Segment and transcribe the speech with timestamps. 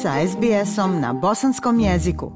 [0.00, 2.32] sa SBS-om na bosanskom jeziku.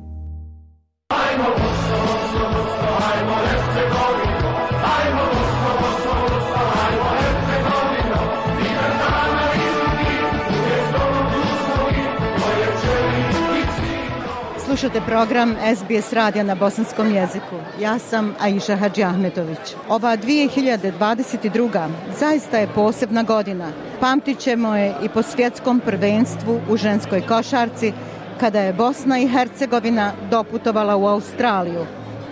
[14.84, 17.56] Slušate program SBS radija na bosanskom jeziku.
[17.80, 19.58] Ja sam Aisha Hadži Ahmetović.
[19.88, 21.88] Ova 2022.
[22.18, 23.70] zaista je posebna godina.
[24.00, 27.92] Pamtit ćemo je i po svjetskom prvenstvu u ženskoj košarci
[28.40, 31.86] kada je Bosna i Hercegovina doputovala u Australiju.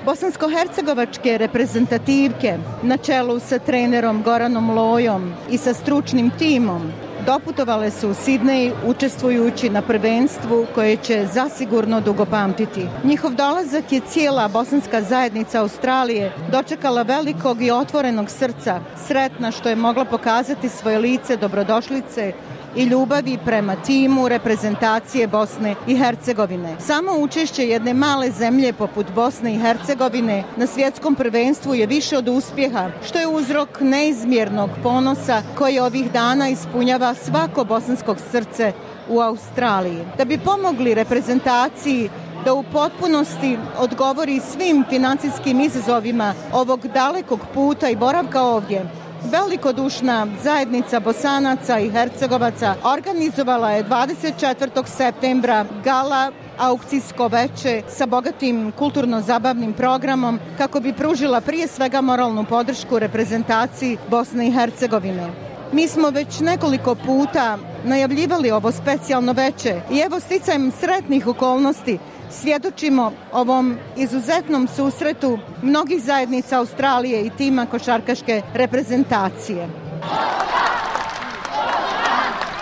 [0.07, 6.93] Bosansko-hercegovačke reprezentativke na čelu sa trenerom Goranom Lojom i sa stručnim timom
[7.27, 12.87] doputovale su u Sidnej učestvujući na prvenstvu koje će zasigurno dugo pamtiti.
[13.05, 19.77] Njihov dolazak je cijela bosanska zajednica Australije dočekala velikog i otvorenog srca, sretna što je
[19.77, 22.33] mogla pokazati svoje lice dobrodošlice
[22.77, 26.77] i ljubavi prema timu reprezentacije Bosne i Hercegovine.
[26.81, 32.29] Samo učešće jedne male zemlje poput Bosne i Hercegovine na svjetskom prvenstvu je više od
[32.29, 38.73] uspjeha, što je uzrok neizmjernog ponosa koji ovih dana ispunjava svako bosanskog srce
[39.09, 40.05] u Australiji.
[40.19, 42.11] Da bi pomogli reprezentaciji
[42.45, 48.87] da u potpunosti odgovori svim financijskim izazovima ovog dalekog puta i boravka ovdje,
[49.31, 54.87] velikodušna zajednica Bosanaca i Hercegovaca organizovala je 24.
[54.87, 62.99] septembra gala aukcijsko veče sa bogatim kulturno-zabavnim programom kako bi pružila prije svega moralnu podršku
[62.99, 65.31] reprezentaciji Bosne i Hercegovine.
[65.73, 71.99] Mi smo već nekoliko puta najavljivali ovo specijalno veče i evo sticajem sretnih okolnosti
[72.33, 79.69] svjedočimo ovom izuzetnom susretu mnogih zajednica Australije i tima košarkaške reprezentacije.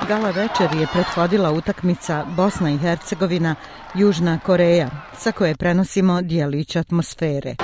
[0.08, 3.54] Gala večer je prethodila utakmica Bosna i Hercegovina,
[3.94, 7.54] Južna Koreja, sa koje prenosimo dijelić atmosfere.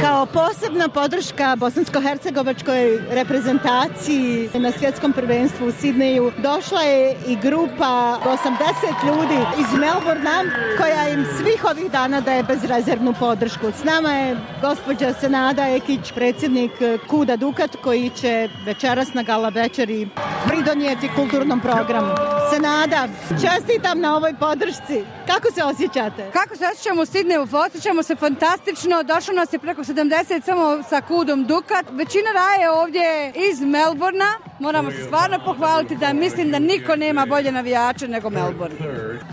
[0.00, 9.06] Kao posebna podrška bosansko-hercegovačkoj reprezentaciji na svjetskom prvenstvu u Sidneju došla je i grupa 80
[9.06, 10.44] ljudi iz Melbourna
[10.78, 13.66] koja im svih ovih dana daje bezrezervnu podršku.
[13.80, 16.72] S nama je gospođa Senada Ekić, predsjednik
[17.08, 20.08] Kuda Dukat koji će večeras na gala večeri
[20.48, 22.14] pridonijeti kulturnom programu.
[22.54, 25.04] Senada, čestitam na ovoj podršci.
[25.26, 26.30] Kako se osjećate?
[26.32, 27.48] Kako se osjećamo u Sidneju?
[27.66, 29.02] Osjećamo se fantastično.
[29.02, 31.86] Došlo nas je preko 70 samo sa kudom Dukat.
[31.90, 34.34] Većina raje ovdje iz Melburna.
[34.60, 38.76] Moramo se stvarno pohvaliti da mislim da niko nema bolje navijače nego Melbourne.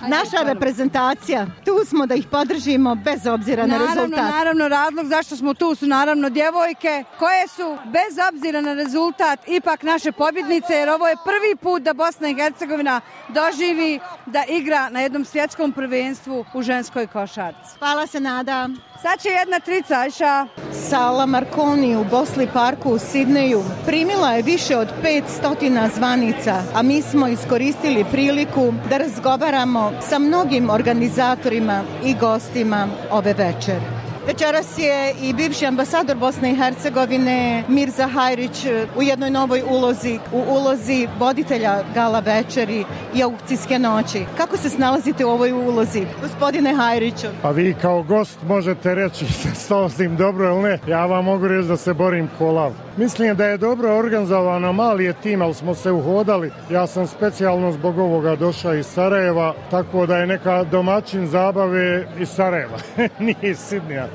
[0.08, 4.32] Naša reprezentacija, tu smo da ih podržimo bez obzira na naravno, rezultat.
[4.32, 9.84] Naravno, razlog zašto smo tu su naravno djevojke koje su bez obzira na rezultat ipak
[9.84, 15.02] naše pobjednice jer ovo je prvi put da Bosna i Hercegovina doživi da igra na
[15.02, 17.80] jednom svjetskom prvenstvu u ženskoj košarci.
[17.80, 18.70] Hvala se, Nada.
[19.06, 20.48] Sad će jedna trica, Ajša.
[20.90, 27.02] Sala Marconi u Bosli parku u Sidneju primila je više od 500 zvanica, a mi
[27.02, 33.95] smo iskoristili priliku da razgovaramo sa mnogim organizatorima i gostima ove večere.
[34.28, 40.20] Večeras je i bivši ambasador Bosne i Hercegovine Mirza Hajrić e, u jednoj novoj ulozi,
[40.34, 44.26] u ulozi voditelja gala večeri i aukcijske noći.
[44.38, 47.28] Kako se snalazite u ovoj ulozi, gospodine Hajriću?
[47.42, 50.80] Pa vi kao gost možete reći se snalazim dobro ili ne.
[50.88, 52.85] Ja vam mogu reći da se borim kolav.
[52.98, 56.52] Mislim da je dobro organizovano, mali je tim, ali smo se uhodali.
[56.72, 62.30] Ja sam specijalno zbog ovoga došao iz Sarajeva, tako da je neka domaćin zabave iz
[62.30, 62.78] Sarajeva,
[63.20, 64.08] nije iz Sidnija.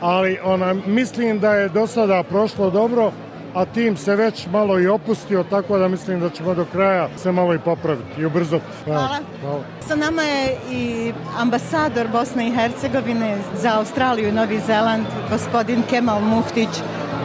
[0.00, 3.12] Ali ona, mislim da je do sada prošlo dobro,
[3.54, 7.32] a tim se već malo i opustio, tako da mislim da ćemo do kraja se
[7.32, 8.64] malo i popraviti i ubrzati.
[8.84, 9.18] Hvala.
[9.40, 9.62] Hvala.
[9.80, 16.20] Sa nama je i ambasador Bosne i Hercegovine za Australiju i Novi Zeland, gospodin Kemal
[16.20, 16.68] Muftić,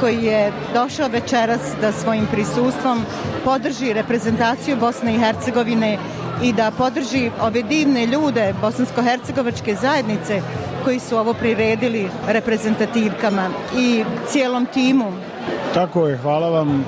[0.04, 3.06] koji je došao večeras da svojim prisustvom
[3.44, 5.98] podrži reprezentaciju Bosne i Hercegovine
[6.44, 10.42] i da podrži ove divne ljude bosansko-hercegovačke zajednice
[10.84, 15.12] koji su ovo priredili reprezentativkama i cijelom timu.
[15.74, 16.86] Tako je, hvala vam,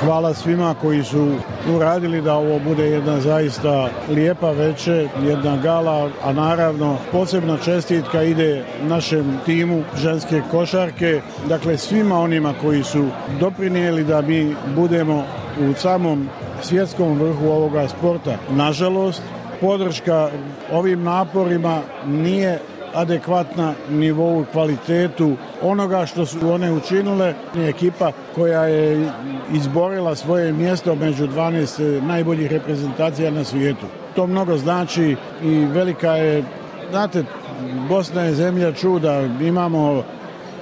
[0.00, 1.34] hvala svima koji su
[1.76, 8.64] uradili da ovo bude jedna zaista lijepa veče, jedna gala, a naravno posebna čestitka ide
[8.82, 13.06] našem timu ženske košarke, dakle svima onima koji su
[13.40, 15.24] doprinijeli da mi budemo
[15.60, 16.28] u samom
[16.62, 18.36] svjetskom vrhu ovoga sporta.
[18.50, 19.22] Nažalost,
[19.60, 20.30] podrška
[20.72, 22.58] ovim naporima nije
[22.94, 27.34] adekvatna nivou kvalitetu onoga što su one učinile.
[27.56, 29.10] Ekipa koja je
[29.52, 33.86] izborila svoje mjesto među 12 najboljih reprezentacija na svijetu.
[34.16, 36.44] To mnogo znači i velika je,
[36.90, 37.24] znate,
[37.88, 40.02] Bosna je zemlja čuda, imamo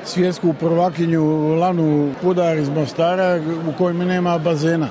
[0.04, 4.88] svjetsku prvakinju Lanu Pudar iz Mostara u kojoj nema bazena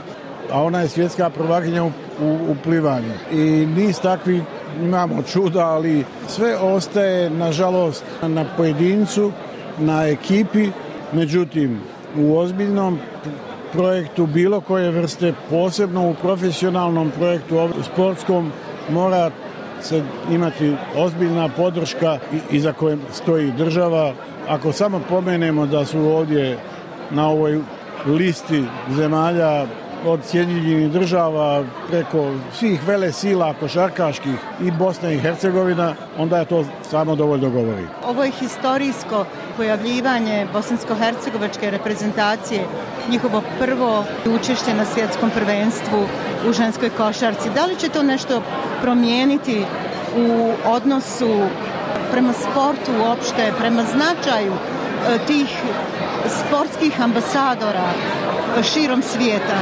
[0.51, 1.91] a ona je svjetska prvakinja u,
[2.21, 3.13] u, u plivanju.
[3.31, 4.41] I niz takvih
[4.81, 9.31] imamo čuda, ali sve ostaje, nažalost, na pojedincu,
[9.79, 10.69] na ekipi,
[11.13, 11.79] međutim,
[12.17, 12.99] u ozbiljnom
[13.73, 18.51] projektu bilo koje vrste, posebno u profesionalnom projektu sportskom,
[18.89, 19.31] mora
[19.81, 22.17] se imati ozbiljna podrška
[22.51, 24.13] iza koje stoji država.
[24.47, 26.57] Ako samo pomenemo da su ovdje
[27.11, 27.59] na ovoj
[28.05, 28.63] listi
[28.95, 29.65] zemalja
[30.05, 36.65] od Sjedinjenih država preko svih vele sila košarkaških i Bosna i Hercegovina, onda je to
[36.89, 37.85] samo dovoljno govori.
[38.07, 39.25] Ovo je historijsko
[39.57, 42.61] pojavljivanje bosansko-hercegovačke reprezentacije,
[43.09, 44.05] njihovo prvo
[44.35, 46.05] učešće na svjetskom prvenstvu
[46.49, 47.49] u ženskoj košarci.
[47.55, 48.41] Da li će to nešto
[48.81, 49.65] promijeniti
[50.17, 51.47] u odnosu
[52.11, 55.47] prema sportu uopšte, prema značaju e, tih
[56.29, 57.89] sportskih ambasadora
[58.73, 59.57] širom svijeta?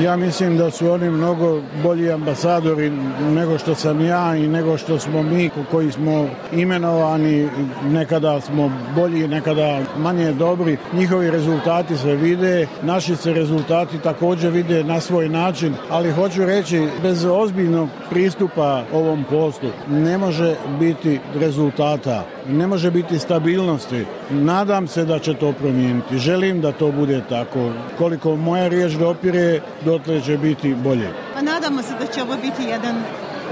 [0.00, 2.90] Ja mislim da su oni mnogo bolji ambasadori
[3.20, 7.48] nego što sam ja i nego što smo mi koji smo imenovani.
[7.84, 10.76] Nekada smo bolji, nekada manje dobri.
[10.92, 16.88] Njihovi rezultati se vide, naši se rezultati također vide na svoj način, ali hoću reći,
[17.02, 24.04] bez ozbiljnog pristupa ovom poslu ne može biti rezultata, ne može biti stabilnosti.
[24.30, 26.18] Nadam se da će to promijeniti.
[26.18, 27.70] Želim da to bude tako.
[27.98, 31.10] Koliko moja riječ dopire, dotle će biti bolje.
[31.34, 32.94] Pa nadamo se da će ovo biti jedan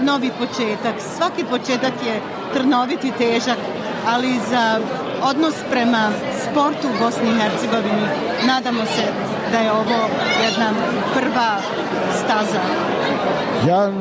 [0.02, 0.94] novi početak.
[1.16, 2.20] Svaki početak je
[2.54, 3.58] trnovit i težak,
[4.06, 4.80] ali za
[5.22, 6.10] odnos prema
[6.42, 8.06] sportu u Bosni i Hercegovini
[8.46, 10.08] nadamo se da je ovo
[10.44, 10.72] jedna
[11.14, 11.56] prva
[12.14, 12.60] staza.
[13.68, 13.92] Ja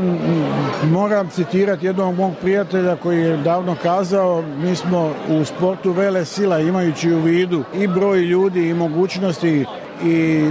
[0.92, 6.60] moram citirati jednog mog prijatelja koji je davno kazao mi smo u sportu vele sila
[6.60, 9.66] imajući u vidu i broj ljudi i mogućnosti
[10.04, 10.50] i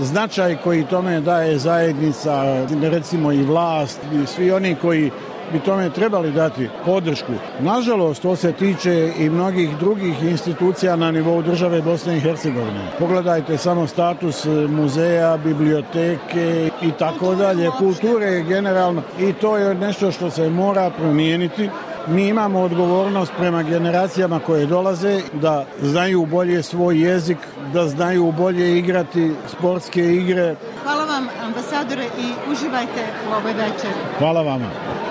[0.00, 5.10] značaj koji tome daje zajednica, recimo i vlast i svi oni koji
[5.52, 7.32] bi tome trebali dati podršku.
[7.60, 12.90] Nažalost, to se tiče i mnogih drugih institucija na nivou države Bosne i Hercegovine.
[12.98, 20.30] Pogledajte samo status muzeja, biblioteke i tako dalje, kulture generalno i to je nešto što
[20.30, 21.70] se mora promijeniti
[22.06, 27.38] mi imamo odgovornost prema generacijama koje dolaze da znaju bolje svoj jezik,
[27.72, 30.56] da znaju bolje igrati sportske igre.
[30.82, 33.94] Hvala vam ambasadore i uživajte u ovoj večeri.
[34.18, 35.05] Hvala vama.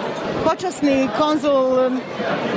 [0.46, 2.02] Počasni konzul um,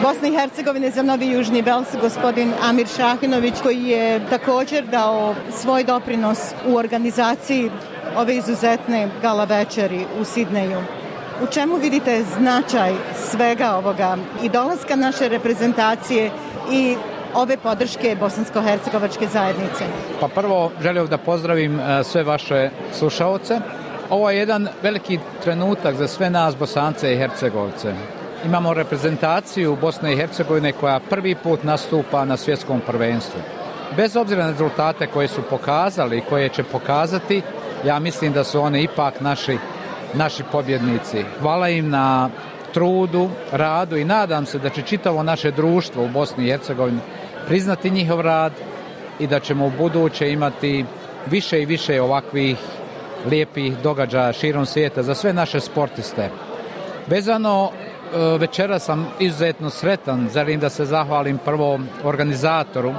[0.02, 5.85] Bosne i Hercegovine za Novi Južni Vels, gospodin Amir Šahinović, koji je također dao svoj
[5.85, 7.70] doprinos u organizaciji
[8.17, 10.79] ove izuzetne gala večeri u Sidneju.
[11.43, 16.31] U čemu vidite značaj svega ovoga i dolaska naše reprezentacije
[16.73, 16.96] i
[17.34, 19.84] ove podrške Bosansko-Hercegovačke zajednice?
[20.20, 23.61] Pa prvo želio da pozdravim e, sve vaše slušaoce
[24.10, 27.94] Ovo je jedan veliki trenutak za sve nas Bosance i Hercegovce.
[28.44, 33.41] Imamo reprezentaciju Bosne i Hercegovine koja prvi put nastupa na svjetskom prvenstvu.
[33.96, 37.43] Bez obzira na rezultate koje su pokazali i koje će pokazati,
[37.84, 39.58] ja mislim da su one ipak naši
[40.15, 41.24] naši pobjednici.
[41.41, 42.31] Hvala im na
[42.74, 47.00] trudu, radu i nadam se da će čitavo naše društvo u Bosni i Hercegovini
[47.46, 48.53] priznati njihov rad
[49.19, 50.84] i da ćemo u buduće imati
[51.27, 52.56] više i više ovakvih
[53.27, 56.31] lijepih događaja širom svijeta za sve naše sportiste.
[57.06, 62.94] Vezano e, večera sam izuzetno sretan, želim da se zahvalim prvo organizatoru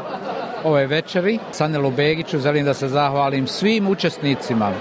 [0.64, 4.72] ove večeri, Sanelu Begiću, želim da se zahvalim svim učesnicima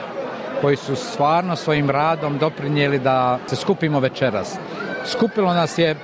[0.61, 4.57] koji su stvarno svojim radom doprinijeli da se skupimo večeras.
[5.07, 5.97] Skupilo nas je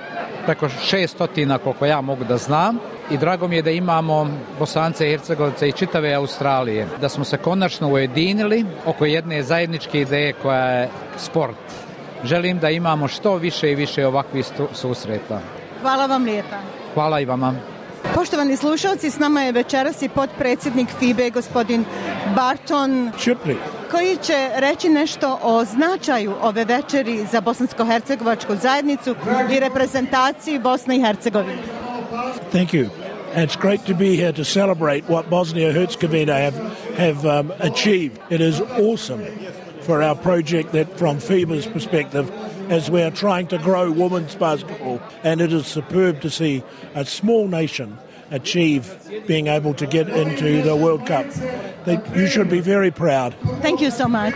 [0.45, 2.77] preko šestotina koliko ja mogu da znam
[3.11, 4.27] i drago mi je da imamo
[4.59, 6.87] Bosance i Hercegovice i čitave Australije.
[7.01, 11.57] Da smo se konačno ujedinili oko jedne zajedničke ideje koja je sport.
[12.23, 15.39] Želim da imamo što više i više ovakvih susreta.
[15.81, 16.57] Hvala vam lijepa.
[16.93, 17.53] Hvala i vama.
[18.13, 21.85] Poštovani slušalci, s nama je večeras i podpredsjednik FIBE, gospodin
[22.35, 23.57] Barton Šupli,
[23.91, 29.15] koji će reći nešto o značaju ove večeri za bosansko-hercegovačku zajednicu
[29.51, 31.74] i reprezentaciji Bosne i Hercegovine.
[32.51, 32.89] Thank you.
[33.33, 36.55] And it's great to be here to celebrate what Bosnia Herzegovina have,
[36.95, 38.19] have um, achieved.
[38.29, 39.25] It is awesome
[39.81, 42.31] for our project that from FIBA's perspective
[42.71, 46.63] as we are trying to grow women's basketball and it is superb to see
[46.95, 47.97] a small nation
[48.31, 48.97] achieve
[49.27, 51.25] being able to get into the World Cup.
[52.15, 53.35] You should be very proud.
[53.61, 54.35] Thank you so much.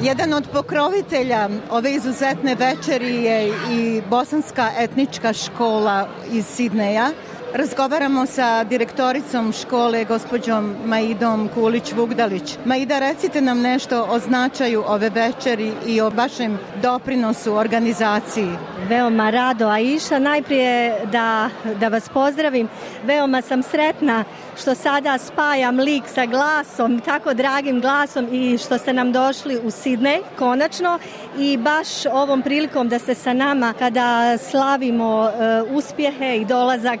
[0.00, 7.10] Jedan od pokrovitelja ove izuzetne večeri je i Bosanska etnička škola iz Sidneja.
[7.54, 12.56] Razgovaramo sa direktoricom škole, gospođom Maidom Kulić-Vugdalić.
[12.64, 18.48] Maida, recite nam nešto o značaju ove večeri i o vašem doprinosu organizaciji.
[18.88, 20.18] Veoma rado, Aisha.
[20.18, 22.68] Najprije da, da vas pozdravim.
[23.04, 24.24] Veoma sam sretna
[24.56, 29.70] što sada spajam lik sa glasom, tako dragim glasom i što ste nam došli u
[29.70, 30.98] Sidnej, konačno.
[31.38, 37.00] I baš ovom prilikom da ste sa nama kada slavimo e, uspjehe i dolazak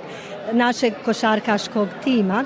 [0.52, 2.44] našeg košarkaškog tima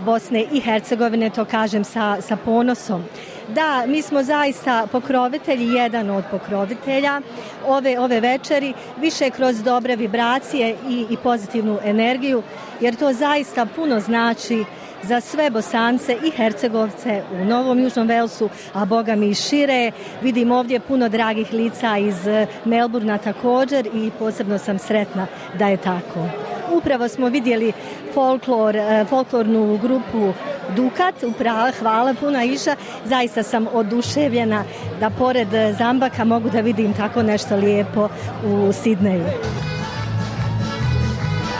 [0.00, 3.04] Bosne i Hercegovine, to kažem sa, sa ponosom.
[3.48, 7.20] Da, mi smo zaista pokrovitelji, jedan od pokrovitelja
[7.66, 12.42] ove, ove večeri, više kroz dobre vibracije i, i pozitivnu energiju,
[12.80, 14.64] jer to zaista puno znači
[15.02, 19.92] za sve Bosance i Hercegovce u Novom Južnom Velsu, a boga mi i šire.
[20.22, 25.26] Vidim ovdje puno dragih lica iz eh, Melburna također i posebno sam sretna
[25.58, 26.28] da je tako
[26.72, 27.72] upravo smo vidjeli
[28.14, 30.32] folklor, e, folklornu grupu
[30.76, 34.64] Dukat, upravo, hvala puno Iša, zaista sam oduševljena
[35.00, 38.08] da pored Zambaka mogu da vidim tako nešto lijepo
[38.44, 39.24] u Sidneju.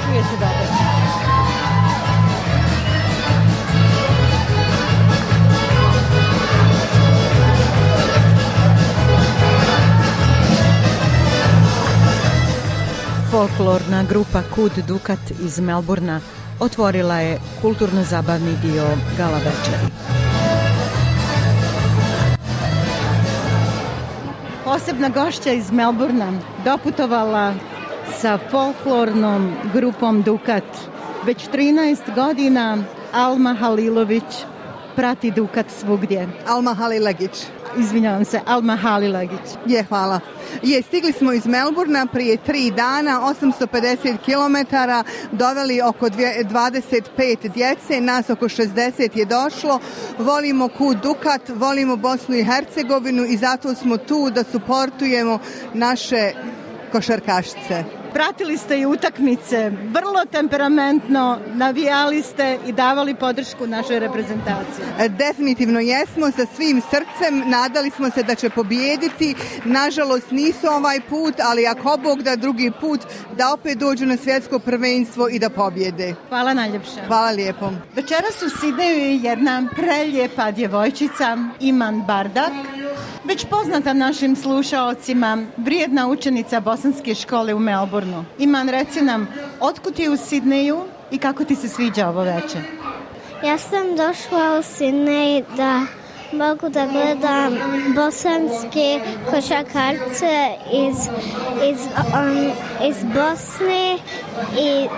[0.05, 0.95] Čuje se dobro.
[13.31, 16.21] Folklorna grupa Kud Dukat iz Melburna
[16.61, 18.85] otvorila je kulturno-zabavni dio
[19.19, 19.93] Gala večeri.
[24.65, 26.33] Posebna gošća iz Melburna
[26.65, 27.55] doputovala
[28.21, 30.65] sa folklornom grupom Dukat.
[31.25, 32.79] Već 13 godina
[33.13, 34.45] Alma Halilović
[34.97, 36.29] prati Dukat svugdje.
[36.49, 37.47] Alma Halilagić.
[37.79, 39.41] Izvinjavam se, Alma Halilagić.
[39.67, 40.21] Je, hvala.
[40.63, 44.77] Je, stigli smo iz Melburna prije tri dana, 850 km,
[45.33, 49.81] doveli oko 25 djece, nas oko 60 je došlo.
[50.19, 55.39] Volimo Ku Dukat, volimo Bosnu i Hercegovinu i zato smo tu da suportujemo
[55.75, 56.33] naše
[56.93, 58.04] košarkašice.
[58.15, 64.85] Pratili ste i utakmice, vrlo temperamentno, navijali ste i davali podršku našoj reprezentaciji.
[64.99, 69.35] E, definitivno jesmo, sa svim srcem, nadali smo se da će pobijediti.
[69.65, 73.01] Nažalost nisu ovaj put, ali ako Bog da drugi put,
[73.37, 76.15] da opet dođu na svjetsko prvenstvo i da pobjede.
[76.29, 77.01] Hvala najljepše.
[77.07, 77.71] Hvala lijepo.
[77.95, 82.53] Večeras u Sidneju jedna preljepa djevojčica, Iman Bardak,
[83.25, 88.04] već poznata našim slušaocima, vrijedna učenica bosanske škole u Melbourneu.
[88.39, 89.29] Iman, reci nam,
[89.61, 90.79] otkud je u Sidneju
[91.11, 92.59] i kako ti se sviđa ovo veče?
[93.45, 95.81] Ja sam došla u Sidnej da
[96.33, 97.55] mogu da gledam
[97.95, 100.97] bosanske košakarce iz,
[101.71, 102.51] iz, um,
[102.89, 103.99] iz Bosne
[104.59, 104.89] i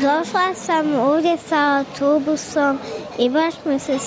[0.00, 2.78] došla sam ovdje sa autobusom
[3.18, 3.98] i baš mi se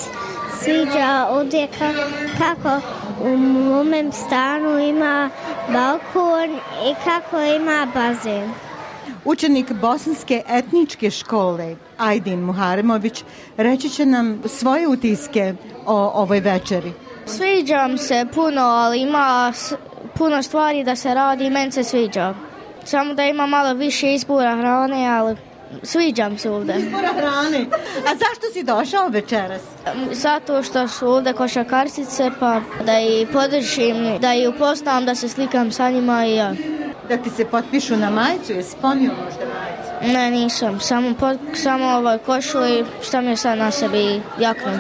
[0.59, 1.67] sviđa ovdje
[2.37, 2.81] kako
[3.23, 5.29] u mom stanu ima
[5.73, 6.49] balkon
[6.89, 8.51] i kako ima bazen.
[9.25, 13.23] Učenik Bosanske etničke škole, Ajdin Muharemović,
[13.57, 15.53] reći će nam svoje utiske
[15.85, 16.93] o ovoj večeri.
[17.25, 19.53] Sviđam se puno, ali ima
[20.17, 22.33] puno stvari da se radi i meni se sviđa.
[22.83, 25.35] Samo da ima malo više izbora hrane, ali
[25.83, 26.75] Sviđam se ovde.
[26.77, 27.65] Izbora hrane.
[28.07, 29.61] A zašto si došao večeras?
[30.11, 35.71] Zato što su ovde košakarcice, pa da i podržim, da i upoznam, da se slikam
[35.71, 36.53] sa njima i ja.
[37.09, 40.13] Da ti se potpišu na majicu, je sponio možda majicu?
[40.13, 40.79] Ne, nisam.
[40.79, 44.71] Samo, pod, samo ovaj košu i šta mi je sad na sebi jakno.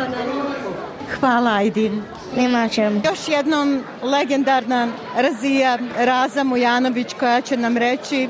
[1.19, 2.03] Hvala, Ajdin.
[2.37, 3.01] Nima čemu.
[3.05, 4.87] Još jednom legendarna
[5.17, 8.29] Razija Raza Mujanović koja će nam reći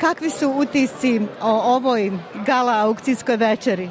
[0.00, 2.12] Kakvi su utisci o ovoj
[2.46, 3.90] gala aukcijskoj večeri?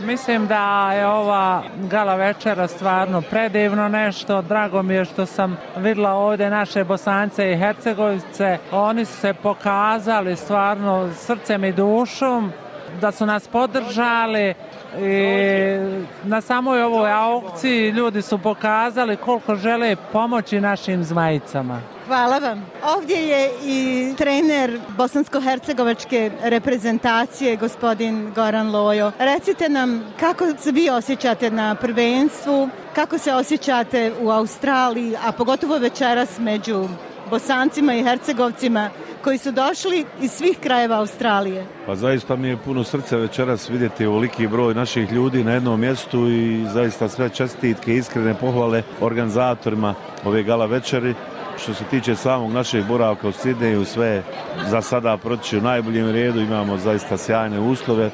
[0.00, 4.42] Mislim da je ova gala večera stvarno predivno nešto.
[4.42, 8.58] Drago mi je što sam videla ovdje naše Bosance i Hercegovice.
[8.72, 12.52] Oni su se pokazali stvarno srcem i dušom
[13.00, 14.54] da su nas podržali
[15.00, 15.76] i
[16.24, 21.80] na samoj ovoj aukciji ljudi su pokazali koliko žele pomoći našim zmajicama.
[22.06, 22.66] Hvala vam.
[22.96, 29.12] Ovdje je i trener bosansko-hercegovačke reprezentacije, gospodin Goran Lojo.
[29.18, 35.78] Recite nam kako se vi osjećate na prvenstvu, kako se osjećate u Australiji, a pogotovo
[35.78, 36.88] večeras među
[37.30, 38.90] bosancima i hercegovcima
[39.24, 41.66] koji su došli iz svih krajeva Australije.
[41.86, 46.28] Pa zaista mi je puno srca večeras vidjeti ovoliki broj naših ljudi na jednom mjestu
[46.28, 51.14] i zaista sve čestitke, iskrene pohvale organizatorima ove gala večeri.
[51.62, 54.22] Što se tiče samog našeg boravka u Sidneju, sve
[54.68, 58.10] za sada proći u najboljem redu, imamo zaista sjajne uslove.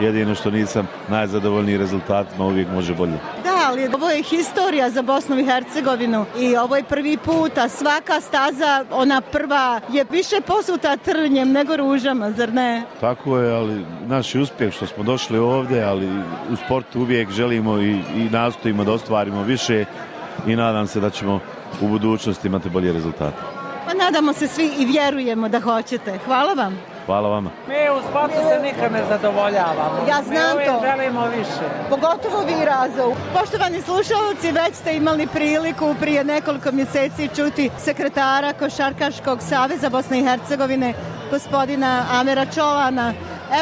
[0.00, 3.18] Jedino što nisam najzadovoljniji rezultatima, uvijek može bolje.
[3.68, 8.20] Ali ovo je historija za Bosnu i Hercegovinu i ovo je prvi put, a svaka
[8.20, 12.82] staza, ona prva, je više posuta trnjem nego ružama, zar ne?
[13.00, 16.08] Tako je, ali naš uspjeh što smo došli ovdje, ali
[16.50, 19.84] u sportu uvijek želimo i, i nastojimo da ostvarimo više
[20.46, 21.40] i nadam se da ćemo
[21.80, 23.42] u budućnosti imati bolje rezultate.
[23.86, 26.18] Pa nadamo se svi i vjerujemo da hoćete.
[26.26, 26.97] Hvala vam.
[27.08, 27.50] Hvala vama.
[27.68, 29.98] Mi u sportu se nikad ne zadovoljavamo.
[30.08, 30.80] Ja znam Mi to.
[30.86, 31.64] želimo više.
[31.90, 33.12] Pogotovo vi, Razo.
[33.40, 40.24] Poštovani slušalci, već ste imali priliku prije nekoliko mjeseci čuti sekretara Košarkaškog saveza Bosne i
[40.24, 40.94] Hercegovine,
[41.30, 43.12] gospodina Amera Čolana.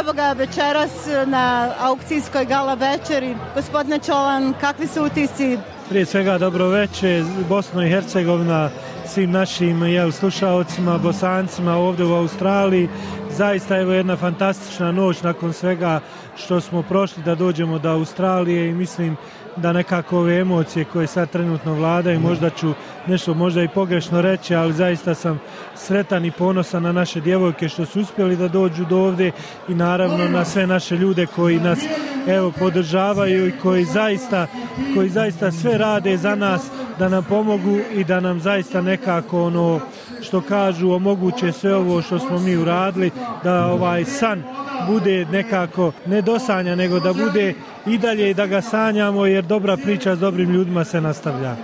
[0.00, 0.90] Evo ga večeras
[1.26, 3.36] na aukcijskoj gala večeri.
[3.54, 5.58] Gospodine Čolan, kakvi su utisci?
[5.88, 8.70] Prije svega dobro veče, Bosno i Hercegovina,
[9.06, 12.88] svim našim jel, slušalcima, bosancima ovdje u Australiji.
[13.36, 16.00] Zaista evo jedna fantastična noć nakon svega
[16.36, 19.16] što smo prošli da dođemo do Australije i mislim
[19.56, 22.72] da nekako ove emocije koje sad trenutno vladaju, možda ću
[23.06, 25.40] nešto možda i pogrešno reći, ali zaista sam
[25.74, 29.30] sretan i ponosan na naše djevojke što su uspjeli da dođu do ovde
[29.68, 31.78] i naravno na sve naše ljude koji nas
[32.26, 34.46] evo podržavaju i koji zaista,
[34.94, 36.62] koji zaista sve rade za nas
[36.98, 39.80] da nam pomogu i da nam zaista nekako ono
[40.26, 43.10] što kažu omoguće sve ovo što smo mi uradili
[43.44, 44.42] da ovaj san
[44.88, 47.54] bude nekako ne dosanja nego da bude
[47.86, 51.56] i dalje i da ga sanjamo jer dobra priča s dobrim ljudima se nastavlja.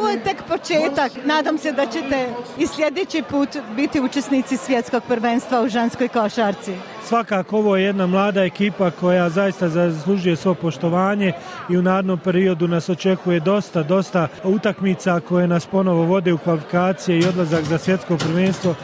[0.00, 1.12] Ovo je tek početak.
[1.24, 2.28] Nadam se da ćete
[2.58, 6.74] i sljedeći put biti učesnici svjetskog prvenstva u ženskoj košarci.
[7.04, 11.32] Svakako ovo je jedna mlada ekipa koja zaista zaslužuje svo poštovanje
[11.68, 17.18] i u narednom periodu nas očekuje dosta, dosta utakmica koje nas ponovo vode u kvalifikacije
[17.18, 18.74] i odlazak za svjetsko prvenstvo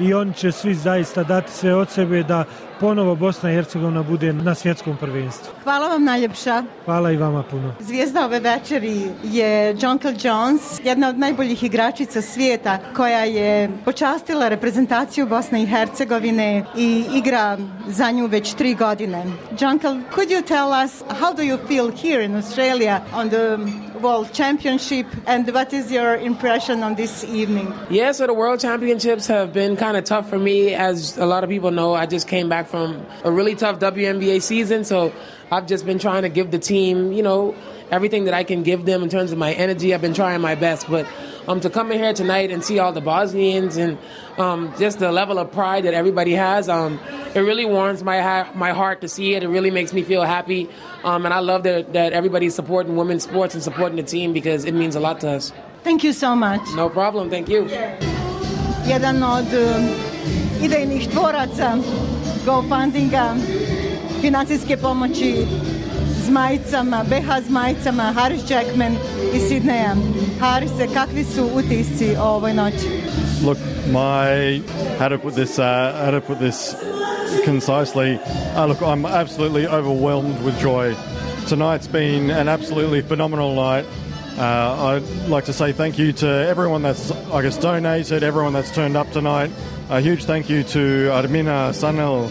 [0.00, 2.44] i oni će svi zaista dati sve od sebe da
[2.80, 5.52] ponovo Bosna i Hercegovina bude na svjetskom prvenstvu.
[5.64, 6.62] Hvala vam najljepša.
[6.84, 7.74] Hvala i vama puno.
[7.80, 15.26] Zvijezda ove večeri je Jonkel Jones, jedna od najboljih igračica svijeta koja je počastila reprezentaciju
[15.26, 19.24] Bosne i Hercegovine i igra za nju već tri godine.
[19.60, 23.58] Jonkel, could you tell us how do you feel here in Australia on the
[24.00, 27.72] World Championship and what is your impression on this evening?
[27.90, 30.74] Yeah, so the World Championships have been kind of tough for me.
[30.74, 34.40] As a lot of people know, I just came back from a really tough WNBA
[34.42, 35.12] season, so
[35.50, 37.54] I've just been trying to give the team, you know,
[37.90, 39.94] everything that I can give them in terms of my energy.
[39.94, 41.06] I've been trying my best, but
[41.48, 43.98] um, to come in here tonight and see all the Bosnians and
[44.38, 46.98] um, just the level of pride that everybody has, um,
[47.34, 49.42] it really warms my ha- my heart to see it.
[49.42, 50.68] It really makes me feel happy,
[51.04, 54.64] um, and I love that that everybody's supporting women's sports and supporting the team because
[54.64, 55.52] it means a lot to us.
[55.84, 56.60] Thank you so much.
[56.74, 57.30] No problem.
[57.30, 57.68] Thank you.
[58.86, 59.88] Jedan od um,
[60.62, 61.78] idejnih tvoraca
[62.46, 63.34] GoFundinga,
[64.20, 65.46] financijske pomoći
[66.26, 68.96] zmajicama, BH zmajicama, Haris Jackman
[69.34, 69.96] iz Sidneja.
[70.40, 72.88] Harise, kakvi su utisci o ovoj noći?
[73.44, 74.62] Look, my
[74.98, 76.74] how to put this, uh, how to put this
[77.44, 78.18] concisely.
[78.56, 80.94] Uh, look, I'm absolutely overwhelmed with joy.
[81.48, 83.86] Tonight's been an absolutely phenomenal night.
[84.38, 88.70] Uh, I'd like to say thank you to everyone that's, I guess, donated, everyone that's
[88.74, 89.50] turned up tonight.
[89.88, 92.28] A huge thank you to Armina Sanel,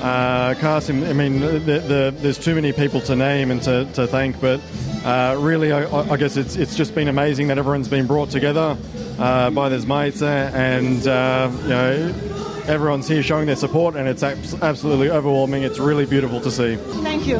[0.00, 1.04] uh, Kasim.
[1.04, 4.60] I mean, the, the, there's too many people to name and to, to thank, but
[5.04, 8.76] uh, really, I, I guess it's it's just been amazing that everyone's been brought together
[9.18, 12.37] uh, by their mates and uh, you know
[12.68, 15.62] everyone's here showing their support, and it's abs- absolutely overwhelming.
[15.64, 16.76] It's really beautiful to see.
[17.02, 17.38] Thank you.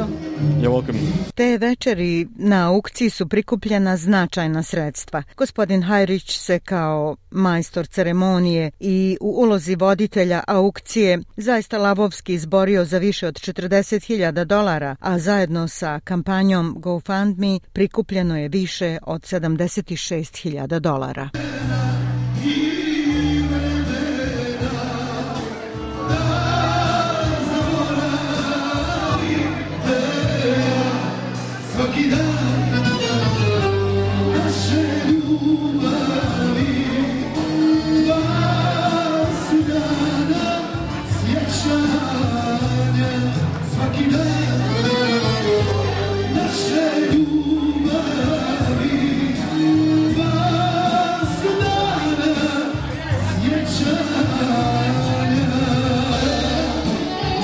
[0.61, 0.99] You're welcome.
[1.35, 5.23] Te večeri na aukciji su prikupljena značajna sredstva.
[5.37, 12.97] Gospodin Hajrić se kao majstor ceremonije i u ulozi voditelja aukcije zaista lavovski izborio za
[12.97, 21.29] više od 40.000 dolara, a zajedno sa kampanjom GoFundMe prikupljeno je više od 76.000 dolara.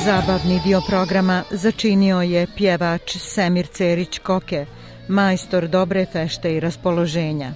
[0.05, 4.65] Zabavni dio programa začinio je pjevač Semir Cerić Koke,
[5.07, 7.51] majstor dobre fešte i raspoloženja.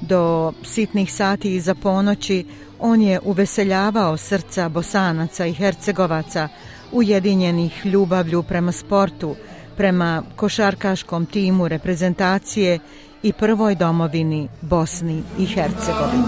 [0.00, 2.46] Do sitnih sati iza ponoći
[2.78, 6.48] on je uveseljavao srca bosanaca i hercegovaca
[6.92, 9.36] ujedinjenih ljubavlju prema sportu,
[9.76, 12.78] prema košarkaškom timu reprezentacije
[13.22, 16.24] i prvoj domovini Bosni i Hercegovini.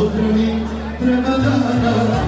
[0.00, 0.60] Da pozdravim
[1.00, 2.20] prema dana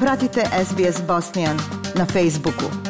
[0.00, 1.56] Pratite SBS Bosnian
[1.94, 2.89] na Facebooku.